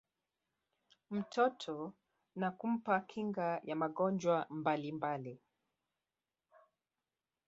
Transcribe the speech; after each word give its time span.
mtoto 1.11 1.93
na 2.35 2.51
kumpa 2.51 2.99
kinga 2.99 3.61
ya 3.63 3.75
magonjwa 3.75 4.45
mbalimbali 4.49 5.39